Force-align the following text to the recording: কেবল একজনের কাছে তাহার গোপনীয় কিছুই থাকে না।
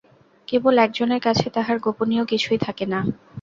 কেবল 0.47 0.75
একজনের 0.79 1.21
কাছে 1.23 1.45
তাহার 1.49 1.77
গোপনীয় 1.79 2.23
কিছুই 2.31 2.59
থাকে 2.65 2.85
না। 2.87 2.99